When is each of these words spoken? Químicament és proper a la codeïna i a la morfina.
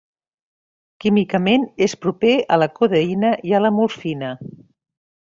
Químicament 1.03 1.67
és 1.87 1.95
proper 2.05 2.33
a 2.57 2.59
la 2.63 2.69
codeïna 2.79 3.35
i 3.51 3.55
a 3.59 3.61
la 3.67 3.73
morfina. 3.77 4.33